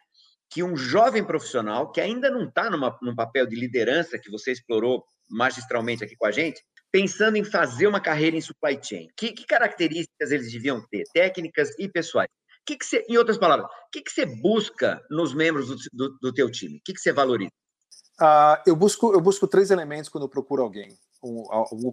[0.50, 5.04] que um jovem profissional que ainda não está num papel de liderança que você explorou
[5.30, 6.62] magistralmente aqui com a gente,
[6.92, 11.70] pensando em fazer uma carreira em supply chain, que, que características eles deviam ter, técnicas
[11.80, 12.30] e pessoais?
[12.66, 16.18] Que que você, em outras palavras, o que, que você busca nos membros do, do,
[16.22, 16.78] do teu time?
[16.78, 17.52] O que, que você valoriza?
[18.22, 20.96] Uh, eu, busco, eu busco três elementos quando eu procuro alguém,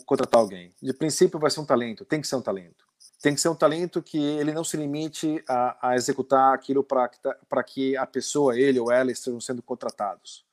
[0.05, 0.75] contratar alguém.
[0.83, 2.87] De princípio, vai ser um talento, tem que ser um talento.
[3.23, 7.09] Tem que ser um talento que ele não se limite a, a executar aquilo para
[7.09, 10.45] tá, que a pessoa, ele ou ela, estejam sendo contratados.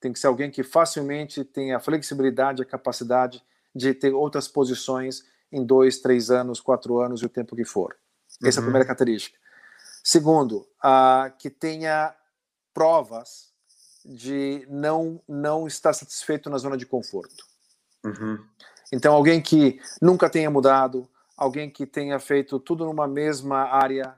[0.00, 5.24] Tem que ser alguém que facilmente tenha a flexibilidade, a capacidade de ter outras posições
[5.52, 7.96] em dois, três anos, quatro anos e o tempo que for.
[8.44, 8.64] Essa uhum.
[8.64, 9.38] é a primeira característica.
[10.02, 12.12] Segundo, uh, que tenha
[12.74, 13.51] provas
[14.04, 17.44] de não não estar satisfeito na zona de conforto.
[18.04, 18.44] Uhum.
[18.92, 24.14] Então, alguém que nunca tenha mudado, alguém que tenha feito tudo numa mesma área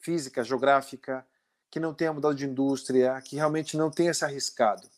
[0.00, 1.26] física, geográfica,
[1.70, 4.88] que não tenha mudado de indústria, que realmente não tenha se arriscado.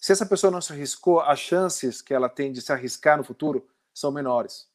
[0.00, 3.24] Se essa pessoa não se arriscou, as chances que ela tem de se arriscar no
[3.24, 4.66] futuro são menores.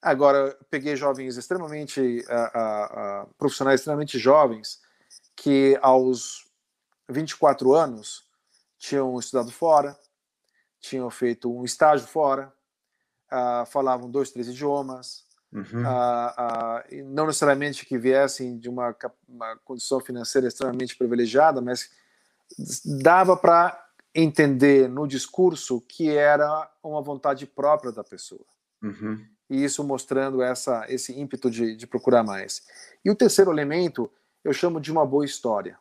[0.00, 4.80] Agora, peguei jovens extremamente, uh, uh, uh, profissionais extremamente jovens,
[5.36, 6.44] que aos
[7.08, 8.26] 24 anos
[8.82, 9.96] tinham estudado fora,
[10.80, 12.52] tinham feito um estágio fora,
[13.68, 15.82] falavam dois, três idiomas, uhum.
[17.06, 18.94] não necessariamente que viessem de uma,
[19.28, 21.90] uma condição financeira extremamente privilegiada, mas
[23.02, 28.44] dava para entender no discurso que era uma vontade própria da pessoa.
[28.82, 32.62] Uhum e isso mostrando essa, esse ímpeto de, de procurar mais.
[33.04, 34.10] E o terceiro elemento
[34.42, 35.78] eu chamo de uma boa história.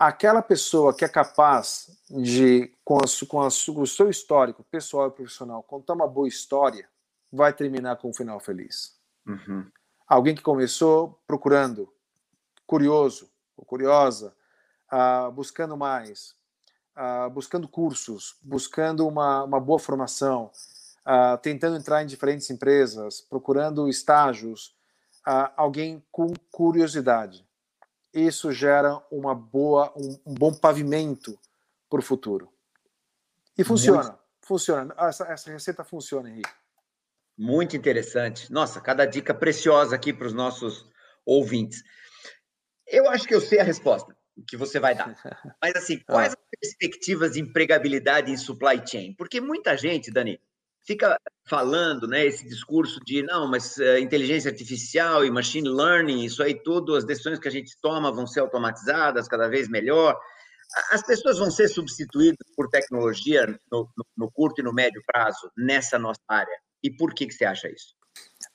[0.00, 5.08] Aquela pessoa que é capaz de, com, a, com, a, com o seu histórico pessoal
[5.08, 6.88] e profissional, contar uma boa história,
[7.30, 8.98] vai terminar com um final feliz.
[9.26, 9.70] Uhum.
[10.08, 11.92] Alguém que começou procurando,
[12.66, 14.34] curioso ou curiosa,
[14.90, 16.34] uh, buscando mais,
[16.96, 20.50] uh, buscando cursos, buscando uma, uma boa formação,
[21.06, 24.74] uh, tentando entrar em diferentes empresas, procurando estágios,
[25.54, 27.46] alguém com curiosidade.
[28.12, 31.38] Isso gera uma boa, um, um bom pavimento
[31.88, 32.52] para o futuro.
[33.56, 34.18] E funciona, Muito...
[34.42, 34.94] funciona.
[34.98, 36.50] Essa, essa receita funciona, Henrique.
[37.38, 38.52] Muito interessante.
[38.52, 40.88] Nossa, cada dica preciosa aqui para os nossos
[41.24, 41.82] ouvintes.
[42.86, 45.14] Eu acho que eu sei a resposta que você vai dar.
[45.62, 46.36] Mas assim, quais ah.
[46.36, 49.14] as perspectivas de empregabilidade em supply chain?
[49.14, 50.40] Porque muita gente, Dani,
[50.86, 56.42] fica falando, né, esse discurso de não, mas uh, inteligência artificial e machine learning, isso
[56.42, 60.18] aí tudo, as decisões que a gente toma vão ser automatizadas cada vez melhor.
[60.92, 65.50] As pessoas vão ser substituídas por tecnologia no, no, no curto e no médio prazo
[65.56, 66.56] nessa nossa área.
[66.82, 67.94] E por que, que você acha isso?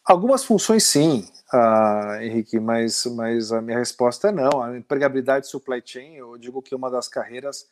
[0.06, 4.62] Algumas funções sim, uh, Henrique, mas, mas a minha resposta é não.
[4.62, 7.68] A empregabilidade supply chain, eu digo que é uma das carreiras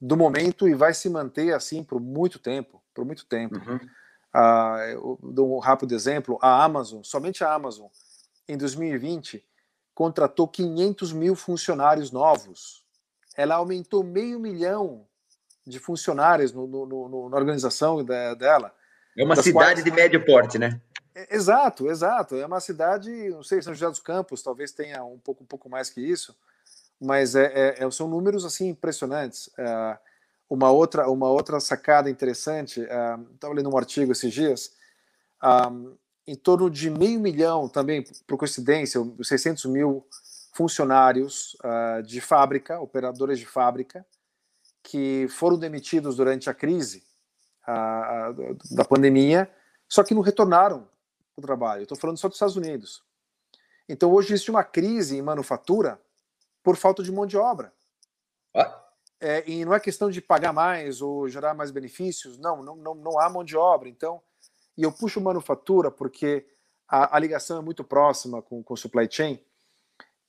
[0.00, 3.56] do momento e vai se manter assim por muito tempo, por muito tempo.
[3.56, 3.80] Uhum.
[4.32, 7.86] Ah, eu dou um rápido exemplo, a Amazon, somente a Amazon,
[8.48, 9.44] em 2020,
[9.94, 12.82] contratou 500 mil funcionários novos.
[13.36, 15.06] Ela aumentou meio milhão
[15.66, 18.74] de funcionários no, no, no, na organização dela.
[19.16, 19.84] É uma cidade quais...
[19.84, 20.80] de médio porte, né?
[21.14, 22.36] É, exato, exato.
[22.36, 25.68] É uma cidade, não sei, São José dos Campos, talvez tenha um pouco, um pouco
[25.68, 26.36] mais que isso,
[27.00, 29.50] mas é, é, é, são números assim impressionantes.
[29.58, 29.98] É,
[30.52, 34.72] uma outra uma outra sacada interessante, estava lendo um artigo esses dias,
[36.26, 40.06] em torno de meio milhão também, por coincidência, 600 mil
[40.52, 44.04] funcionários uh, de fábrica, operadores de fábrica,
[44.82, 47.02] que foram demitidos durante a crise
[47.66, 49.50] uh, da pandemia,
[49.88, 50.86] só que não retornaram
[51.34, 51.82] para o trabalho.
[51.82, 53.02] Estou falando só dos Estados Unidos.
[53.88, 55.98] Então hoje existe uma crise em manufatura
[56.62, 57.72] por falta de mão de obra.
[58.54, 58.81] Ah.
[59.24, 62.92] É, e não é questão de pagar mais ou gerar mais benefícios, não, não, não,
[62.92, 63.88] não há mão de obra.
[63.88, 64.20] Então,
[64.76, 66.44] e eu puxo manufatura porque
[66.88, 69.38] a, a ligação é muito próxima com o supply chain.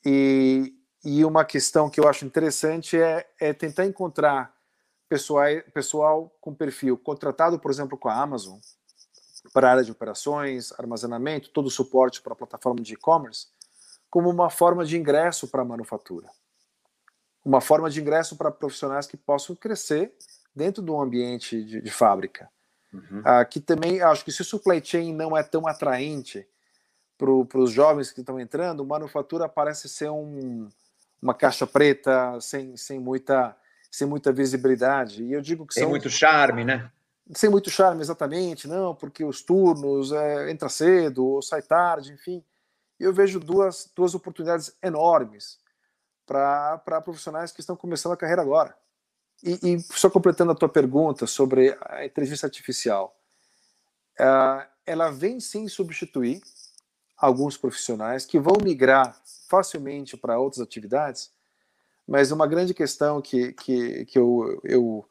[0.05, 4.53] E, e uma questão que eu acho interessante é, é tentar encontrar
[5.09, 8.59] pessoal, pessoal com perfil contratado, por exemplo, com a Amazon,
[9.51, 13.47] para área de operações, armazenamento, todo o suporte para a plataforma de e-commerce,
[14.07, 16.29] como uma forma de ingresso para a manufatura.
[17.43, 20.13] Uma forma de ingresso para profissionais que possam crescer
[20.55, 22.49] dentro do ambiente de, de fábrica.
[22.93, 23.21] Uhum.
[23.25, 26.47] Ah, que também, acho que se o supply chain não é tão atraente
[27.17, 30.69] para os jovens que estão entrando, manufatura parece ser um,
[31.21, 33.55] uma caixa preta sem, sem, muita,
[33.89, 35.23] sem muita visibilidade.
[35.23, 36.91] E eu digo que sem são, muito charme, né?
[37.33, 42.43] Sem muito charme, exatamente, não, porque os turnos é, entra cedo ou sai tarde, enfim
[43.03, 45.59] eu vejo duas, duas oportunidades enormes
[46.25, 48.75] para profissionais que estão começando a carreira agora.
[49.43, 53.17] E, e, só completando a tua pergunta sobre a inteligência artificial,
[54.19, 56.41] uh, ela vem sim substituir
[57.17, 59.17] alguns profissionais que vão migrar
[59.49, 61.31] facilmente para outras atividades,
[62.07, 65.09] mas uma grande questão que, que, que eu, eu,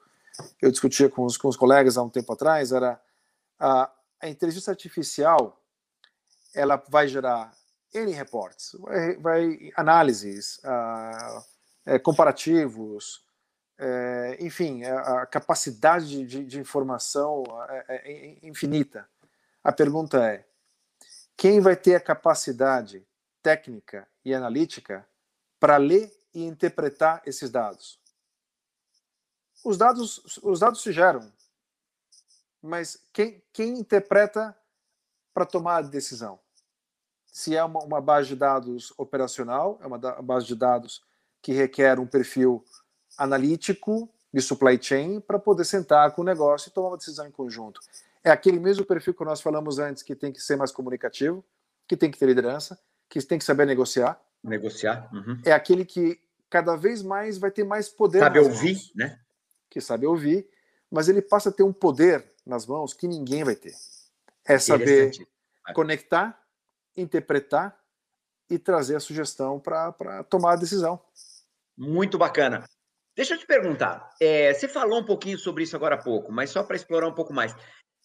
[0.61, 3.01] eu discutia com os, com os colegas há um tempo atrás era
[3.59, 3.91] a,
[4.21, 5.59] a inteligência artificial
[6.55, 7.53] ela vai gerar
[7.95, 11.45] N reports, vai, vai análises, uh,
[11.85, 13.25] é, comparativos,
[13.79, 19.09] é, enfim, a, a capacidade de, de informação é, é, é, infinita.
[19.63, 20.47] A pergunta é:
[21.37, 23.07] quem vai ter a capacidade
[23.43, 25.07] técnica e analítica
[25.59, 28.01] para ler e interpretar esses dados?
[29.65, 31.33] Os dados, os dados se geram,
[32.61, 34.57] mas quem, quem interpreta
[35.35, 36.39] para tomar a decisão?
[37.33, 41.03] Se é uma, uma, base de dados operacional, é uma da, base de dados
[41.41, 42.63] que requer um perfil
[43.17, 47.31] analítico de supply chain para poder sentar com o negócio e tomar uma decisão em
[47.31, 47.81] conjunto.
[48.23, 51.43] É aquele mesmo perfil que nós falamos antes, que tem que ser mais comunicativo,
[51.89, 52.79] que tem que ter liderança,
[53.09, 54.21] que tem que saber negociar.
[54.45, 55.09] Negociar.
[55.13, 55.41] Uhum.
[55.45, 56.21] É aquele que
[56.51, 58.19] cada vez mais vai ter mais poder.
[58.19, 59.19] Sabe ouvir, mãos, né?
[59.71, 60.47] Que sabe ouvir,
[60.91, 63.75] mas ele passa a ter um poder nas mãos que ninguém vai ter.
[64.45, 65.13] É saber
[65.75, 66.42] conectar,
[66.97, 67.79] interpretar
[68.51, 71.01] e trazer a sugestão para tomar a decisão.
[71.77, 72.65] Muito bacana.
[73.15, 76.49] Deixa eu te perguntar, é, você falou um pouquinho sobre isso agora há pouco, mas
[76.49, 77.55] só para explorar um pouco mais.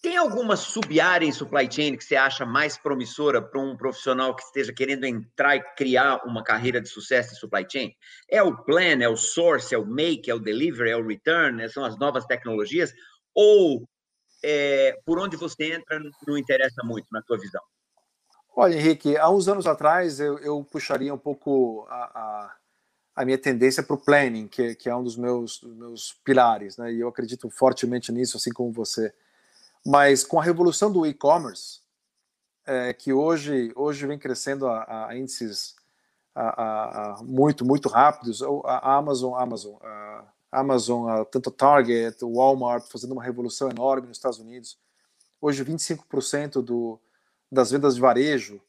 [0.01, 4.43] Tem alguma sub-área em supply chain que você acha mais promissora para um profissional que
[4.43, 7.95] esteja querendo entrar e criar uma carreira de sucesso em supply chain?
[8.29, 11.57] É o plan, é o source, é o make, é o delivery, é o return,
[11.57, 11.67] né?
[11.67, 12.93] são as novas tecnologias?
[13.33, 13.87] Ou
[14.43, 17.63] é, por onde você entra não interessa muito na tua visão?
[18.59, 22.55] Olha, Henrique, há uns anos atrás eu, eu puxaria um pouco a, a,
[23.17, 26.75] a minha tendência para o planning, que, que, é um dos meus, dos meus pilares,
[26.75, 26.91] né?
[26.91, 29.13] e eu acredito fortemente nisso, assim como você.
[29.85, 31.81] Mas com a revolução do e-commerce,
[32.65, 35.75] é, que hoje, hoje vem crescendo a, a índices
[36.33, 42.87] a, a, muito, muito rápidos, a Amazon, Amazon, a Amazon, tanto a Target, o Walmart,
[42.87, 44.79] fazendo uma revolução enorme nos Estados Unidos.
[45.39, 46.99] Hoje, 25% do,
[47.51, 48.61] das vendas de varejo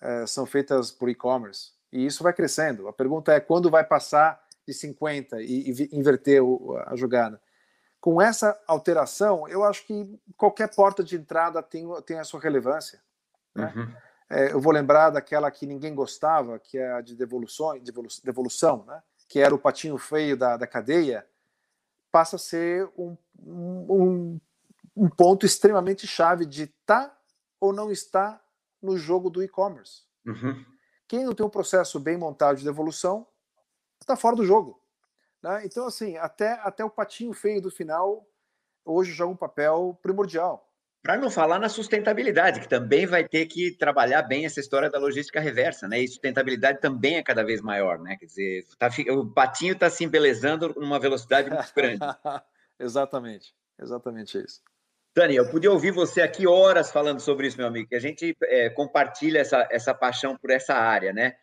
[0.00, 1.72] é, são feitas por e-commerce.
[1.92, 2.88] E isso vai crescendo.
[2.88, 7.40] A pergunta é quando vai passar de 50% e, e inverter o, a jogada
[8.02, 13.00] com essa alteração, eu acho que qualquer porta de entrada tem, tem a sua relevância.
[13.54, 13.72] Né?
[13.76, 13.94] Uhum.
[14.28, 17.78] É, eu vou lembrar daquela que ninguém gostava, que é a de devolução,
[18.24, 19.00] devolução, né?
[19.28, 21.24] que era o patinho feio da, da cadeia,
[22.10, 24.40] passa a ser um, um,
[24.96, 27.16] um ponto extremamente chave de tá
[27.62, 28.44] ou não estar
[28.82, 30.02] no jogo do e-commerce.
[30.26, 30.64] Uhum.
[31.06, 33.24] Quem não tem um processo bem montado de devolução
[34.00, 34.82] está fora do jogo.
[35.40, 35.64] Né?
[35.64, 38.26] Então, assim, até, até o patinho feio do final
[38.84, 40.68] hoje joga um papel primordial.
[41.04, 44.98] Para não falar na sustentabilidade, que também vai ter que trabalhar bem essa história da
[44.98, 46.00] logística reversa, né?
[46.00, 48.16] E sustentabilidade também é cada vez maior, né?
[48.16, 52.00] Quer dizer, tá, o patinho está se embelezando numa velocidade muito grande.
[52.78, 54.60] exatamente, exatamente isso.
[55.14, 58.34] Dani, eu podia ouvir você aqui horas falando sobre isso, meu amigo, que a gente
[58.44, 61.34] é, compartilha essa, essa paixão por essa área, né?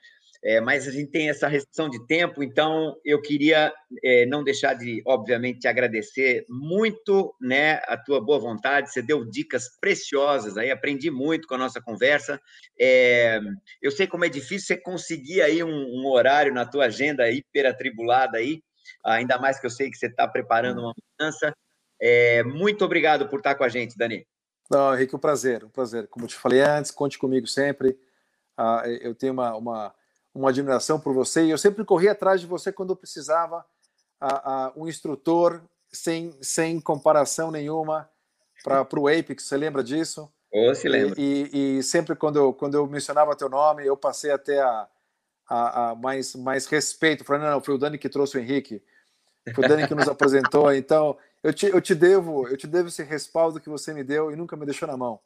[0.44, 4.74] É, mas a gente tem essa restrição de tempo, então eu queria é, não deixar
[4.74, 8.92] de, obviamente, te agradecer muito né, a tua boa vontade.
[8.92, 12.40] Você deu dicas preciosas aí, aprendi muito com a nossa conversa.
[12.80, 13.40] É,
[13.82, 18.38] eu sei como é difícil você conseguir aí um, um horário na tua agenda hiperatribulada
[18.38, 18.64] aí,
[19.06, 21.54] ainda mais que eu sei que você está preparando uma mudança.
[22.02, 24.26] É, muito obrigado por estar com a gente, Dani.
[24.70, 26.08] Não, Henrique, um prazer, um prazer.
[26.08, 27.98] Como eu te falei antes, conte comigo sempre.
[28.58, 29.96] Ah, eu tenho uma, uma
[30.34, 33.66] uma admiração por você e eu sempre corri atrás de você quando eu precisava
[34.20, 38.10] a, a, um instrutor sem, sem comparação nenhuma
[38.64, 40.32] para o Apex, você lembra disso?
[40.52, 41.16] Oh, se lembra.
[41.18, 44.88] E, e, e, sempre quando eu, quando eu mencionava teu nome, eu passei até a,
[45.48, 47.24] a, a mais, mais respeito.
[47.24, 48.84] Falei, não, não, foi o Dani que trouxe o Henrique,
[49.54, 52.90] foi o Dani que nos apresentou, então eu te, eu te devo eu te devo
[52.90, 55.20] esse respaldo que você me deu e nunca me deixou na mão.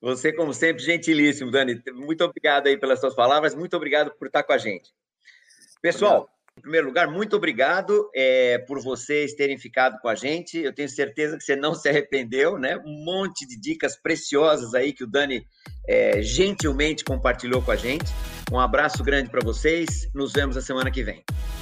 [0.00, 1.80] Você, como sempre, gentilíssimo, Dani.
[1.94, 4.90] Muito obrigado aí pelas suas palavras, muito obrigado por estar com a gente.
[5.80, 6.58] Pessoal, obrigado.
[6.58, 10.58] em primeiro lugar, muito obrigado é, por vocês terem ficado com a gente.
[10.58, 12.76] Eu tenho certeza que você não se arrependeu, né?
[12.84, 15.46] Um monte de dicas preciosas aí que o Dani
[15.88, 18.12] é, gentilmente compartilhou com a gente.
[18.50, 20.08] Um abraço grande para vocês.
[20.14, 21.24] Nos vemos a semana que vem.